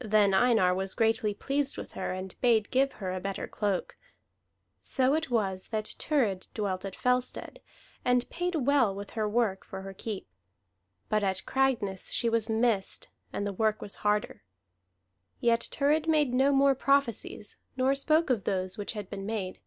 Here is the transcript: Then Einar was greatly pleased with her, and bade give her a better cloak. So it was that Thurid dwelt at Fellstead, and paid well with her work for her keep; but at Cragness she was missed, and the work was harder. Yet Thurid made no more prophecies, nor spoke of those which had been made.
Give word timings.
Then 0.00 0.32
Einar 0.32 0.74
was 0.74 0.94
greatly 0.94 1.34
pleased 1.34 1.76
with 1.76 1.92
her, 1.92 2.10
and 2.10 2.34
bade 2.40 2.70
give 2.70 2.92
her 2.92 3.12
a 3.12 3.20
better 3.20 3.46
cloak. 3.46 3.98
So 4.80 5.12
it 5.12 5.30
was 5.30 5.66
that 5.66 5.94
Thurid 5.98 6.46
dwelt 6.54 6.86
at 6.86 6.96
Fellstead, 6.96 7.58
and 8.02 8.30
paid 8.30 8.54
well 8.54 8.94
with 8.94 9.10
her 9.10 9.28
work 9.28 9.66
for 9.66 9.82
her 9.82 9.92
keep; 9.92 10.26
but 11.10 11.22
at 11.22 11.44
Cragness 11.44 12.10
she 12.10 12.30
was 12.30 12.48
missed, 12.48 13.08
and 13.30 13.46
the 13.46 13.52
work 13.52 13.82
was 13.82 13.96
harder. 13.96 14.42
Yet 15.38 15.64
Thurid 15.70 16.08
made 16.08 16.32
no 16.32 16.50
more 16.50 16.74
prophecies, 16.74 17.58
nor 17.76 17.94
spoke 17.94 18.30
of 18.30 18.44
those 18.44 18.78
which 18.78 18.92
had 18.94 19.10
been 19.10 19.26
made. 19.26 19.60